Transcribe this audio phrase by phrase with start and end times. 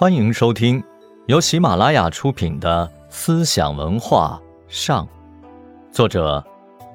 [0.00, 0.82] 欢迎收听
[1.26, 5.06] 由喜马拉雅出品的《思想文化上》，
[5.92, 6.42] 作者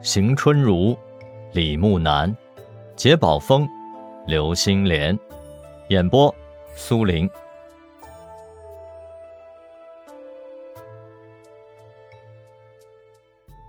[0.01, 0.97] 邢春如、
[1.53, 2.35] 李木南、
[2.95, 3.69] 杰宝峰、
[4.25, 5.15] 刘星莲，
[5.89, 6.33] 演播
[6.75, 7.29] 苏林。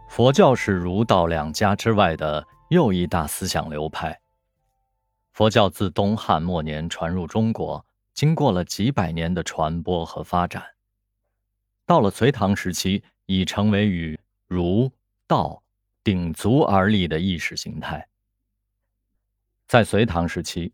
[0.09, 4.19] 佛教是儒道两家之外的又一大思想流派。
[5.35, 7.86] 佛教自东汉末年传入中国。
[8.17, 10.65] 经过了几百年的传播和发展，
[11.85, 14.91] 到了隋唐时期，已成为与儒
[15.27, 15.63] 道
[16.03, 18.09] 鼎足而立的意识形态。
[19.69, 20.73] 在隋唐时期，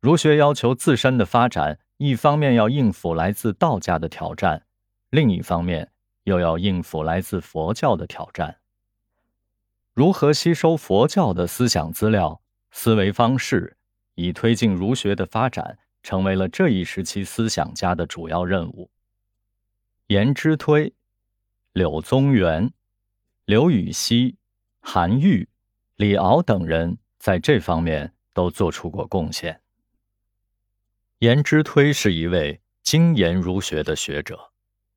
[0.00, 4.64] 儒学要求自身的发展，一方面要应付来自道家的挑战，
[5.10, 5.92] 另一方面
[6.24, 8.56] 又要应付来自佛教的挑战。
[9.92, 12.40] 如何吸收佛教的思想资料、
[12.70, 13.76] 思维方式，
[14.14, 15.76] 以推进儒学的发展？
[16.02, 18.90] 成为了这一时期思想家的主要任务。
[20.06, 20.94] 颜之推、
[21.72, 22.72] 柳宗元、
[23.44, 24.36] 刘禹锡、
[24.80, 25.48] 韩愈、
[25.96, 29.60] 李敖等人在这方面都做出过贡献。
[31.18, 34.52] 颜之推是一位精研儒学的学者，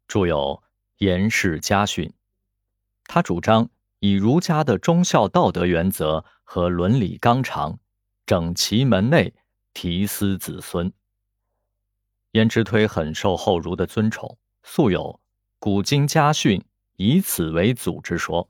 [0.07, 0.63] 著有
[0.97, 2.05] 《颜氏家训》。
[3.05, 7.77] 他主张以儒家的忠孝道德原则和伦理纲常，
[8.25, 9.33] 整齐门内。
[9.75, 10.93] 提思子孙，
[12.33, 15.19] 颜之推很受后儒的尊崇，素有
[15.59, 18.49] “古今家训，以此为祖”之说。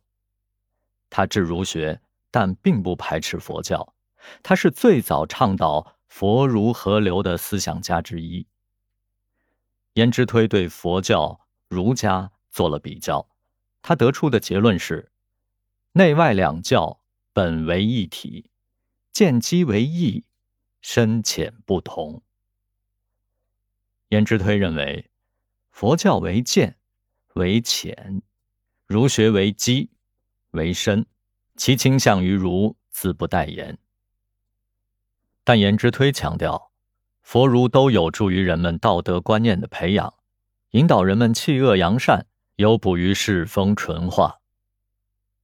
[1.09, 3.93] 他治儒学，但并不排斥佛教。
[4.41, 8.47] 他是最早倡导佛儒合流的思想家之一。
[9.95, 13.27] 颜之推对佛教、儒家做了比较，
[13.81, 15.11] 他得出的结论是：
[15.91, 17.01] 内外两教
[17.33, 18.49] 本为一体，
[19.11, 20.23] 见机为异。
[20.81, 22.23] 深浅不同。
[24.13, 25.09] 颜之推认为，
[25.71, 26.77] 佛教为见，
[27.33, 28.21] 为浅；
[28.85, 29.89] 儒学为基，
[30.51, 31.07] 为深，
[31.55, 33.79] 其倾向于儒，自不待言。
[35.43, 36.71] 但颜之推强调，
[37.23, 40.13] 佛儒都有助于人们道德观念的培养，
[40.73, 42.27] 引导人们弃恶扬善，
[42.57, 44.41] 有补于世风淳化。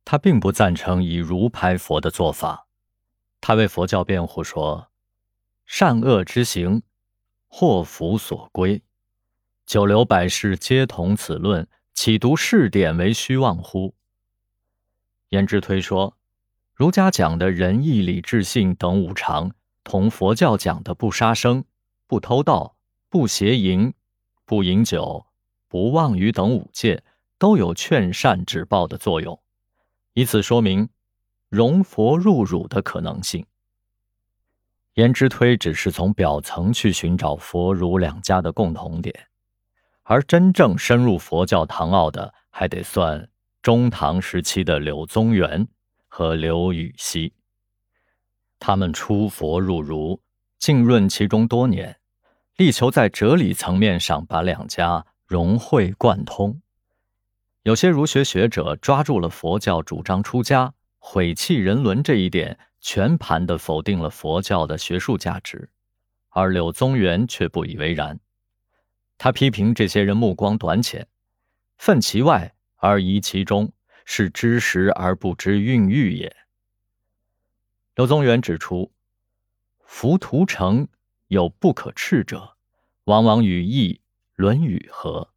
[0.06, 2.68] 他并不赞成以儒拍佛的做法。
[3.42, 4.92] 他为佛教辩护说。
[5.66, 6.82] 善恶之行，
[7.50, 8.82] 祸福所归。
[9.66, 13.94] 九流百世皆同此论，岂独试点为虚妄乎？
[15.30, 16.16] 颜之推说，
[16.74, 19.52] 儒家讲的仁义礼智信等五常，
[19.84, 21.66] 同佛教讲的不杀生、
[22.08, 22.78] 不偷盗、
[23.10, 23.94] 不邪淫、
[24.46, 25.26] 不饮酒、
[25.68, 27.04] 不妄语等五戒，
[27.38, 29.40] 都有劝善止暴的作用，
[30.14, 30.90] 以此说明
[31.50, 33.46] 融佛入儒的可能性。
[35.00, 39.16] 颜之推只是从表层去寻找佛儒两家的共同点，
[40.04, 43.30] 而真正深入佛教唐奥的，还得算
[43.62, 45.66] 中唐时期的柳宗元
[46.10, 47.34] 和刘禹锡。
[48.60, 50.20] 他们出佛入儒，
[50.58, 51.98] 浸润其中多年，
[52.58, 56.62] 力求在哲理层面上把两家融会贯通。
[57.64, 60.74] 有些儒学学者抓住了佛教主张出家、
[61.12, 62.60] 毁弃人伦这一点。
[62.80, 65.70] 全盘的否定了佛教的学术价值，
[66.30, 68.20] 而柳宗元却不以为然。
[69.18, 71.08] 他批评这些人目光短浅，
[71.78, 73.74] 愤其外而疑其中，
[74.06, 76.34] 是知时而不知孕育也。
[77.96, 78.94] 柳宗元指出，
[79.84, 80.88] 浮屠城
[81.28, 82.56] 有不可斥者，
[83.06, 83.96] 往往与义
[84.36, 85.34] 《论语》合；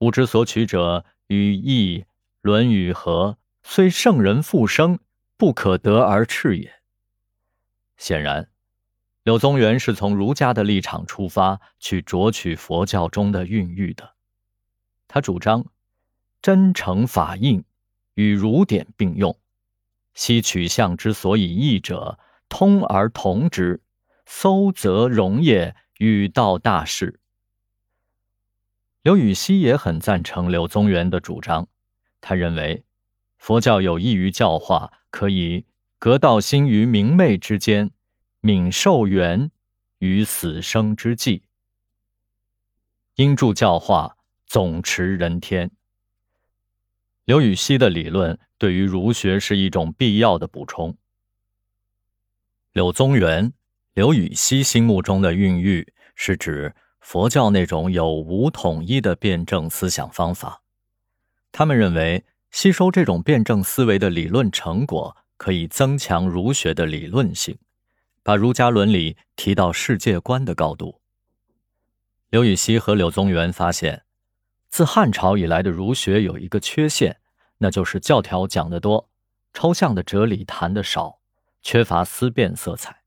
[0.00, 2.00] 吾之所取者与义
[2.42, 3.38] 《论语》合，
[3.68, 5.00] 虽圣人复生。
[5.38, 6.72] 不可得而赤也。
[7.98, 8.48] 显然，
[9.22, 14.14] 柳宗元是从儒家的立场出发去酌取佛教中的孕育的。
[15.06, 15.66] 他主张
[16.40, 17.64] 真诚法印，
[18.14, 19.38] 与儒典并用。
[20.14, 22.18] 昔取象之所以异者，
[22.48, 23.82] 通而同之，
[24.24, 27.20] 搜则容也，与道大事。
[29.02, 31.68] 刘禹锡也很赞成柳宗元的主张，
[32.22, 32.84] 他认为。
[33.46, 35.66] 佛教有益于教化，可以
[36.00, 37.92] 隔道心于明媚之间，
[38.42, 39.52] 悯受缘
[39.98, 41.44] 于死生之际。
[43.14, 44.16] 因助教化，
[44.46, 45.70] 总持人天。
[47.24, 50.98] 刘禹锡的理论对于儒学是一种必要的补充。
[52.72, 53.52] 柳宗元、
[53.94, 60.64] 刘禹锡心目中的孕育，是指佛教那种有无统一的辩证思想方法。
[61.52, 62.24] 他们认为。
[62.56, 67.58] 吸收这种辩证思维的理论成果，可以增强儒学的理论性，
[68.22, 71.02] 把儒家伦理提到世界观的高度。
[72.30, 74.04] 刘禹锡和柳宗元发现，
[74.70, 77.18] 自汉朝以来的儒学有一个缺陷，
[77.58, 79.10] 那就是教条讲得多，
[79.52, 81.18] 抽象的哲理谈得少，
[81.60, 83.02] 缺乏思辨色彩。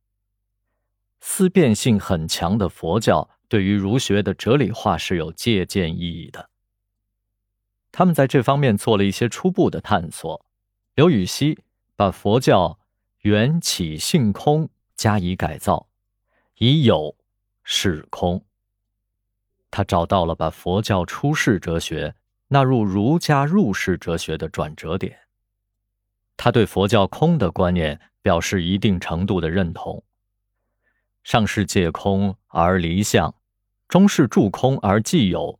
[1.22, 6.51] 思辨性很强的佛教对于儒学的哲理化是有借鉴意义的。
[8.00, 10.46] 他们在这方面做了一些初步的探索。
[10.96, 11.60] 刘禹锡
[11.98, 12.80] 把佛教
[13.24, 15.90] 缘起性空加以改造，
[16.60, 17.18] 以有
[17.62, 18.46] 是空。
[19.69, 22.16] 他找到了把佛教出世哲学
[22.48, 25.19] 纳入儒家入世哲学的转折点。
[26.38, 30.01] 他对佛教空的观念表示一定程度的认同。
[31.25, 33.36] 上是借空而离相，
[33.90, 35.60] 中是住空而既有。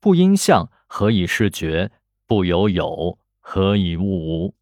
[0.00, 1.92] 不因相，何以是觉？
[2.26, 4.54] 不由有，何以物无？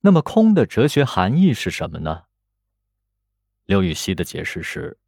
[0.00, 2.24] 那么空的哲学含义是什么呢？
[3.66, 4.98] 刘禹锡的解释是：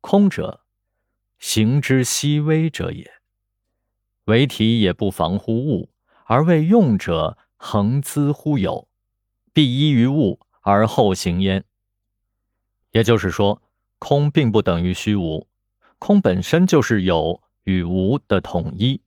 [0.00, 0.62] 空者。
[1.38, 3.12] 行之细微者也，
[4.24, 5.90] 为体也不防乎物，
[6.24, 8.88] 而为用者恒资乎有，
[9.52, 11.62] 必依于物而后行焉。
[12.92, 13.60] 也就是说，
[13.98, 15.46] 空并不等于虚无，
[15.98, 19.02] 空本身就是有与无的统一，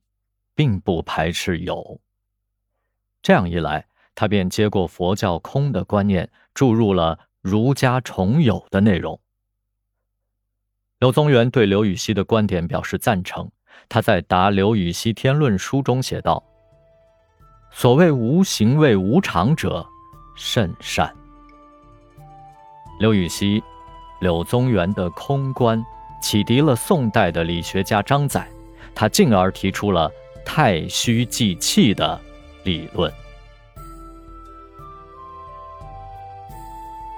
[0.60, 1.98] 并不排斥有。
[3.22, 9.18] 这样一来，他便接过佛教空的观念，注入了儒家重有的内容。
[10.98, 13.50] 柳宗元对刘禹锡的观点表示赞成。
[13.88, 16.44] 他在《答刘禹锡天论》书中写道
[17.72, 19.86] ：“所谓无形为无常者，
[20.36, 21.10] 甚善。”
[23.00, 23.64] 刘禹锡、
[24.20, 25.82] 柳宗元的空观
[26.20, 28.46] 启迪了宋代的理学家张载，
[28.94, 30.12] 他进而提出了
[30.44, 32.20] 太虚济气的
[32.64, 33.12] 理论。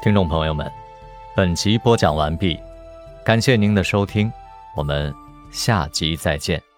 [0.03, 0.71] 听众朋友们，
[1.37, 2.59] 本集播讲完毕。
[3.25, 4.33] 感谢您的收听，
[4.75, 5.15] 我们
[5.53, 6.72] 下集再见。